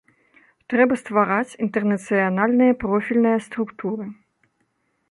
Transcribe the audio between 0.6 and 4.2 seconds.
Трэба ствараць інтэрнацыянальныя профільныя структуры.